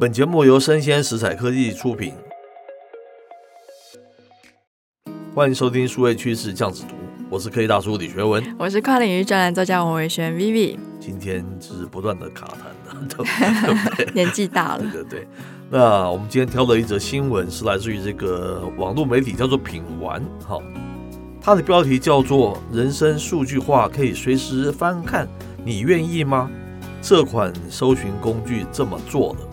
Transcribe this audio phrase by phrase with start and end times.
[0.00, 2.14] 本节目由生鲜食材科技出品，
[5.34, 6.94] 欢迎收听数位趋势酱子读，
[7.28, 10.78] 我是科技大叔李学文，我是跨领域专栏作家王维轩 Vivi。
[10.98, 14.06] 今天是不断的卡痰的，对不对？
[14.16, 15.28] 年纪大了， 对对对。
[15.68, 20.62] 那我们今天挑的一则新闻是来自于这个网络媒体，叫做品玩，好，
[21.42, 25.28] 它的标题叫做“人生数据化可以随时翻看，
[25.62, 26.50] 你愿意吗？”
[27.02, 29.49] 这款搜寻工具这么做的。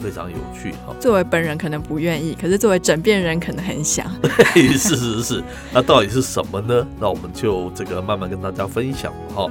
[0.00, 4.06] 非常有趣哈，作为本人可能不愿意，可是作为枕边人可能很想。
[4.22, 6.86] 对，是是是，那到底是什么呢？
[6.98, 9.46] 那我们就这个慢慢跟大家分享哈。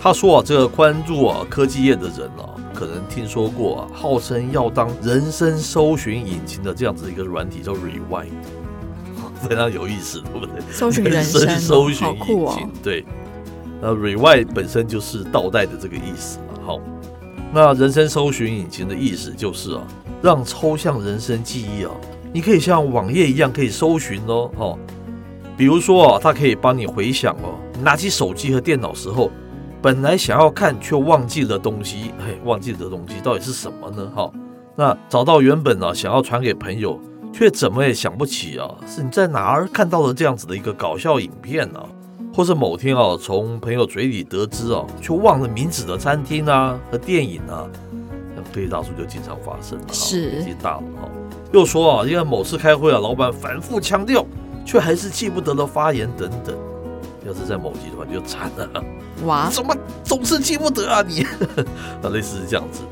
[0.00, 8.28] 他说啊，这个关注啊科技业的人啊，可能听说过啊，号称要当人生搜寻引擎的这样子一个软体叫 Rewind，
[9.48, 10.60] 非常有意思，对不对？
[10.70, 12.70] 搜寻人生，人生搜寻引擎，好酷哦。
[12.82, 13.04] 对，
[13.80, 16.80] 那 Rewind 本身就是倒带的这个意思嘛，好。
[17.52, 19.82] 那人生搜寻引擎的意思就是啊，
[20.22, 21.90] 让抽象人生记忆啊，
[22.32, 24.78] 你可以像网页一样可以搜寻哦，哦，
[25.56, 29.30] 比如说啊，它可以帮你回想哦，拿起手机和电脑时候，
[29.80, 34.12] 本来想要看却忘记了东西，嘿，忘记的东西到底是什么呢？
[34.14, 34.30] 哈，
[34.76, 37.00] 那找到原本啊想要传给朋友，
[37.32, 41.80] 却怎么也想不起啊，是你在哪儿看到了这样子的一个搞笑影片呢？
[42.34, 47.66] 或是某天啊，从朋友嘴里得知哦，却忘了名字的餐厅啊和电影啊，
[48.34, 51.08] 像科技大叔就经常发生了，是年纪大了哈。
[51.52, 54.24] 又说啊，因为某次开会啊，老板反复强调，
[54.64, 56.56] 却还是记不得的发言等等。
[57.26, 58.84] 要是在某集团就惨了，
[59.26, 61.26] 哇，怎么总是记不得啊你？
[62.00, 62.82] 那 类似是这样子。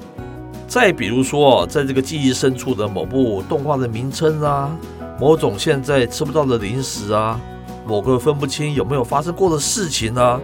[0.66, 4.76] 再比如说啊，在这个记忆深处的某部动画的名称啊，
[5.20, 7.40] 某种现在吃不到的零食啊。
[7.86, 10.40] 某个分不清有没有发生过的事情啊，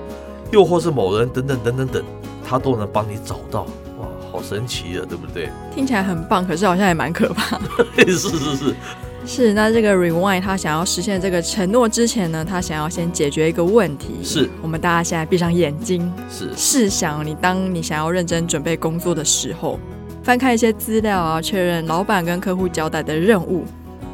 [0.50, 2.04] 又或是某人等等等等等，
[2.44, 3.62] 他都能帮你找到，
[3.98, 5.50] 哇，好神奇啊，对不对？
[5.74, 7.58] 听起来很棒，可是好像也蛮可怕
[7.96, 8.06] 的。
[8.06, 8.74] 是是是
[9.24, 9.52] 是。
[9.54, 14.14] 那这个 Rewind 他想要实现这个承诺之前呢，他想要先解决一个问题。
[14.22, 14.48] 是。
[14.62, 16.50] 我们大家现在闭上眼睛，是。
[16.56, 19.78] 试想你当你想要认真准备工作的时候，
[20.22, 23.64] 翻看一些资料啊，确认老板跟客户交代的任务。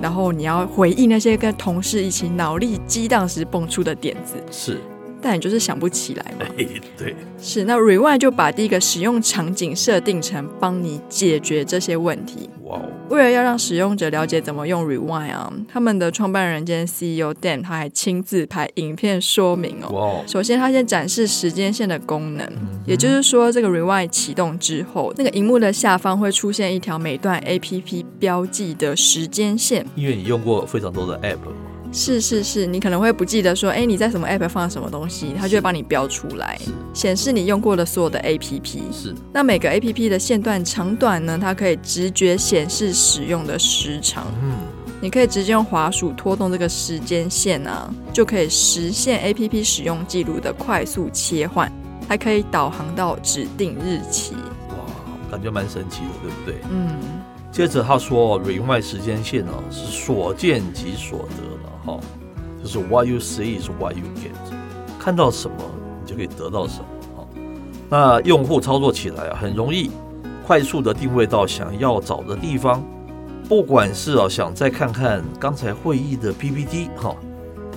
[0.00, 4.78] 然后你要回忆那些跟同事一起脑力激荡时蹦出的点子，是，
[5.20, 6.46] 但你就是想不起来嘛？
[6.96, 7.64] 对，是。
[7.64, 12.48] 那 Rewind 就把第一个使用场景设定成帮你解决这些问题。
[12.68, 12.82] 哇哦！
[13.10, 19.88] 为了要让使用者了解怎么用 Rewind 啊，他们的创办人兼 CEO Dan 他还亲自拍影片说明哦。
[19.92, 20.24] 哇哦！
[20.26, 29.86] 首先他先展示时间线的功能，嗯、也就是说这个 Rewind 启动之后，那个荧幕的下方会出现一条每段 APP 标记的时间线。
[29.94, 31.38] 因为你用过非常多的 App。
[31.98, 36.56] 是是是，你可能会不记得说，哎，你在什么 app 放了什么东西，它就会帮你标出来，
[36.94, 38.70] 显示你用过的所有的 app。
[38.92, 39.12] 是。
[39.32, 44.24] 那每个 app 的线段长短呢，它可以直觉显示使用的时长。
[44.40, 44.52] 嗯。
[45.00, 51.70] 你可以直接用滑鼠拖动这个时间线啊，就可以实现 app 使用记录的快速切换，
[52.08, 54.34] 还可以导航到指定日期。
[54.70, 54.76] 哇，
[55.32, 56.54] 感觉蛮神奇的，对不对？
[56.70, 57.17] 嗯。
[57.58, 61.90] 接着他说，Rewind 时间线呢是所见即所得。
[61.90, 61.98] 哦，
[62.62, 64.30] 就是 What you see is what you get，
[64.96, 65.56] 看到什么
[66.00, 66.84] 你就可以得到什么。
[67.16, 67.28] 好，
[67.88, 69.90] 那用户操作起来啊很容易，
[70.46, 72.80] 快速的定位到想要找的地方。
[73.48, 77.16] 不管是啊想再看看刚才会议的 PPT 哈，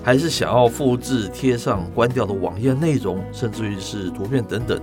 [0.03, 4.79] 还是想要复制贴上关掉的网页内容，甚至于是图片等等，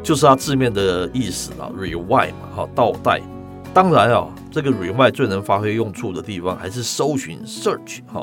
[0.00, 3.20] 就是它字面的意思啊，Rewind 嘛，哈，倒带。
[3.74, 8.22] 当然啊，这个 Rewind 最能发挥用处的地方还是搜寻 Search 哈。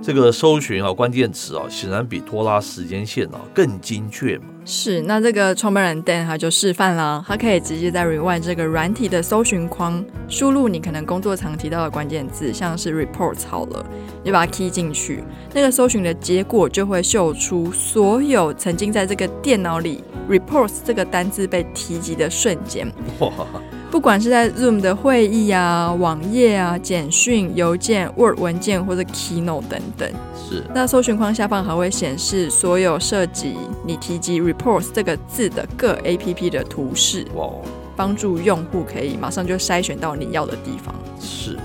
[0.00, 4.44] 这个搜寻啊，关键词啊，显然比拖拉时间线啊更精确嘛。
[4.64, 13.84] 是，那这个创办人 Dan 他就示范了，他可以直接在 Rewind 这个软体的搜寻框输入你可能工作常提到的关键字，像是 reports 好了，
[14.22, 22.86] 你把它 key 进去，那个搜寻的结果就会秀出所有曾经在这个电脑里 reports 这个单字被提及的瞬间。
[23.18, 23.32] 哇！
[23.90, 30.62] 不管是在 Zoom 的会议啊、网页啊、简讯、邮件、Word 文件或者 Keynote 等等，是。
[30.74, 37.26] 那搜寻框下方还会显示所有涉及你提及 reports 这个字的各 APP 的图示。
[37.34, 37.48] 哇，
[37.96, 40.94] 帮助用户可以马上就筛选到你要的地方。
[41.18, 41.56] 是，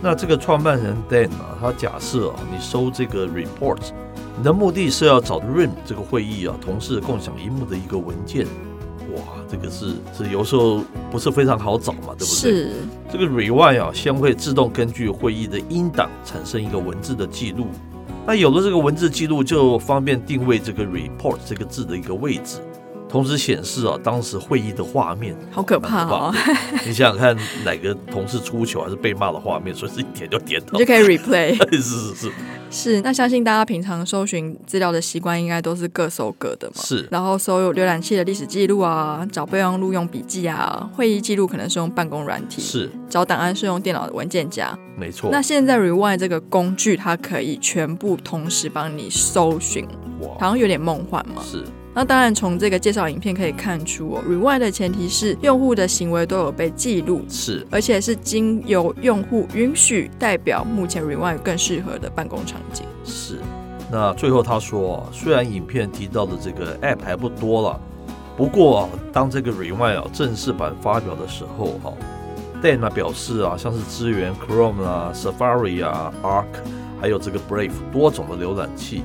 [0.00, 3.90] 那这个创办人 Dan 啊，他假设啊，你搜这个 Reports，
[4.36, 8.46] 你的目的是要找 Room 这个会议啊，同事共享萤幕的一个文件。
[9.14, 12.52] 哇，这个是是有时候不是非常好找嘛，对不对？
[12.52, 12.72] 是。
[13.10, 17.66] 这个 Rewind 啊，先会自动根据会议的音档产生一个文字的记录。
[18.26, 22.58] 那有了这个文字记录，就方便定位这个 report 这个字的一个位置。
[23.10, 26.32] 同时显示啊，当时会议的画面，好可怕哦！
[26.86, 31.56] 你想想看，哪个同事出糗还是被骂的画面，所以是一点就点到，你就可以 replay。
[31.74, 32.32] 是是是
[32.70, 33.00] 是。
[33.00, 36.74] 那相信大家平常搜寻资料的习惯，应该都是各搜各的嘛。
[36.76, 37.08] 是。
[37.10, 42.88] 然后搜有浏览器的历史记录啊，找备忘录用笔记啊，会议记录可能是用办公软体，是。
[43.08, 45.30] 找档案是用电脑的文件夹，没错。
[45.32, 49.84] 那现在 Rewind 这个工具，它可以全部同时帮你搜寻，
[50.20, 51.42] 哇，好像有点梦幻嘛。
[51.42, 51.64] 是。
[51.92, 62.86] 那当然，从这个介绍影片可以看出哦，Rewind 的前提是用户的行为都有被记录，是，而且是经由用户允许，代表目前 Rewind 更适合的办公场景。
[63.04, 63.40] 是。
[63.90, 67.80] 那最后他说，虽然影片提到的这个 App 还不多了，
[68.36, 71.92] 不过啊，当这个 Rewind 啊正式版发表的时候，哈
[72.62, 76.44] ，Dan 表示啊，像是支援 Chrome 啊、Safari 啊、Arc，
[77.00, 79.02] 还有这个 Brave 多种的浏览器。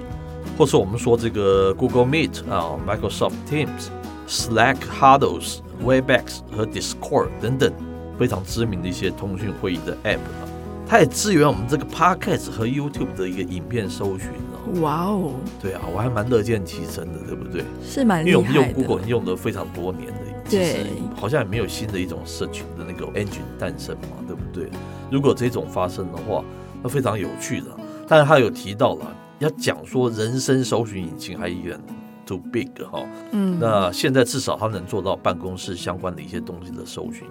[0.57, 3.89] 或是我们说这个 Google Meet 啊、Microsoft Teams、
[4.27, 7.73] Slack、Huddles、Webex 和 Discord 等等
[8.17, 10.47] 非常知名的一些通讯会议的 App 啊，
[10.87, 14.81] 它也支援我们这个 Podcast 和 YouTube 的一个影片搜寻哦。
[14.81, 17.63] 哇哦，对啊，我还蛮乐见其成的，对不对？
[17.83, 18.47] 是蛮厉害的。
[18.47, 20.85] 因为我们用 Google 用了非常多年的，对，
[21.15, 24.69] 好像也没有新的一种社群的那个 engine 诞生嘛，对不对？
[25.11, 26.41] 如果这种发生的话，
[26.81, 27.67] 那非常有趣的。
[28.07, 29.15] 但是他有提到了。
[29.39, 31.79] 要讲说人生搜寻引擎还远
[32.25, 37.27] too big 哈，嗯，那现在至少它能做到办公室相关的一些东西的搜寻，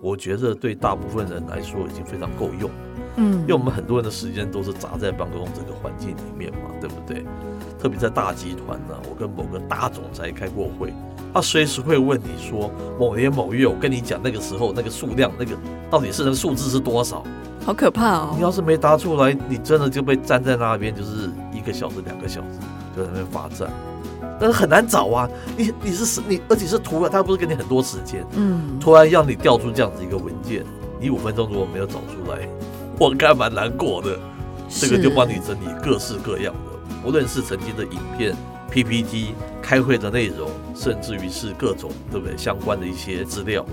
[0.00, 2.70] 我觉得对大部分人来说已经非常够用，
[3.16, 7.24] 嗯，因为我们很多人的时间都是砸在办公这个环境里面嘛，对不对？
[7.78, 10.92] 特别在大集团呢，我跟某个大总裁开过会，
[11.34, 15.56] 他随时会问你说某年某月，我跟你讲那个时候那个数量，那个
[15.90, 17.24] 到底是那个数字是多少？
[17.64, 18.32] 好可怕哦！
[18.36, 22.58] 你要是没答出来，你真的就被站在那边，就是一个小时、两个小时
[22.96, 23.70] 就在那边罚站，
[24.40, 25.28] 但是很难找啊！
[25.56, 30.64] 你你是你，而且是突然，他不是给你很多时间，嗯，突然让你调出这样子一个文件，
[30.98, 32.48] 你五分钟如果没有找出来，
[32.98, 34.18] 我该蛮难过的。
[34.72, 38.36] 这个就帮你整理各式各样的，无论是曾经的影片、
[38.70, 43.66] PPT、开会的内容，甚至于是各种对不对相关的一些资料，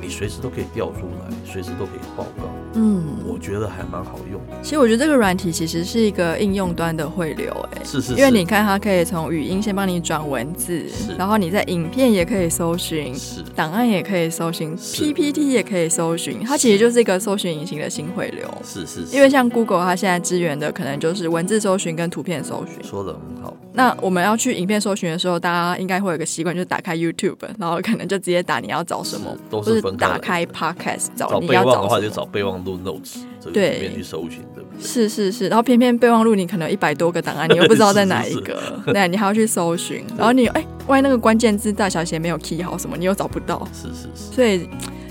[0.00, 2.44] 你随时都可以调出来，随时都可以报告。
[2.74, 4.40] 嗯，我觉得还蛮好用。
[4.62, 18.48] 其实我觉得这个软体其实是一个应用端的汇流，哎，是是，是，因为你看它可以从语音先帮你转文字，是，然后你在影片也可以搜寻，是，档案也可以搜寻，PPT 也可以搜寻，它其实就是一个搜寻引擎的新汇流。
[18.64, 22.82] 是是，是，因为像 Google 它现在支援的可能就是文字搜寻跟图片搜寻。
[22.82, 23.53] 说的很好。
[23.74, 29.82] 那我们要去影片搜寻的时候，大家应该会有个习惯，就是打开 YouTube，然后可能就直接打你要找什么，都是。
[29.98, 33.18] 打开 Podcast 找你要找的话，就找备忘录 Notes。
[33.52, 34.82] 对，里面去搜寻，对不对？
[34.82, 38.92] 是是是，然后偏偏备忘录你可能一百多个档案，你又不知道在哪一个， 是是是。
[38.92, 44.68] 对，你还要去搜寻，然后你哎，万一那个关键字大小写没有 key 好什么，你又找不到，是是是，所以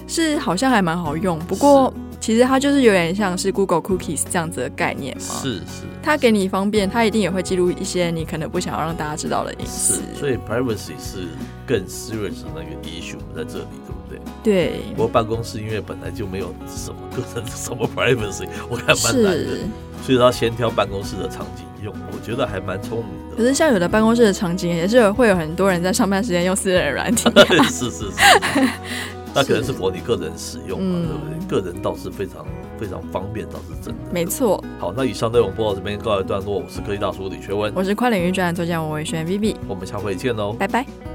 [0.07, 1.93] 是好像还蛮好用，不过
[2.23, 11.27] 其实它就是有点像是 Google Cookies 这样子的概念嘛，是是，它给你方便，它一定也会记录一些你可能不想要让大家知道的隐私，所以 privacy 是
[11.67, 13.65] 更 serious 的那个 issue 在这里。
[13.83, 14.19] 对，不对？
[14.41, 14.79] 对。
[14.91, 19.57] 不过办公室因为本来就没有什么个人 什么 privacy，我看蛮难的，
[20.01, 23.35] 所以他先挑办公室的场景用，我觉得还蛮聪明的。
[23.35, 28.05] 可是像有的办公室的场景也是会有很多人在上班时间用私人软体，啊，是 是是，
[29.33, 31.61] 那可能是博你个人使用嘛，嗯，对不对？
[31.61, 32.45] 个人倒是非常
[32.77, 34.11] 非常方便，倒是真的。
[34.11, 34.63] 没错。
[34.79, 41.12] 好，那以上内容播到这边告一段落，我是科技大叔李学文，我是跨领域专栏作家王伟轩 Vivi，我们下回见喽，拜拜。